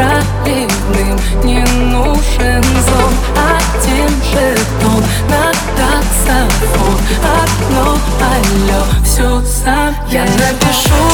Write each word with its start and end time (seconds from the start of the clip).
проливным 0.00 1.18
не 1.44 1.60
нужен 1.92 2.62
зон. 2.62 3.12
Один 3.36 4.08
жетон 4.32 5.04
на 5.28 5.52
таксофон 5.76 6.98
Одно 7.22 7.98
алло, 8.20 8.84
все 9.04 9.42
сам. 9.64 9.94
Я 10.10 10.24
напишу 10.24 11.09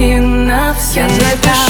и 0.00 0.18
навсегда. 0.18 1.69